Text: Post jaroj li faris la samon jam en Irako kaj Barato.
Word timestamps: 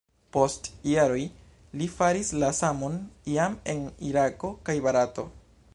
Post 0.35 0.69
jaroj 0.91 1.19
li 1.81 1.89
faris 1.97 2.33
la 2.45 2.49
samon 2.61 2.99
jam 3.35 3.61
en 3.75 3.87
Irako 4.13 4.55
kaj 4.71 4.81
Barato. 4.89 5.33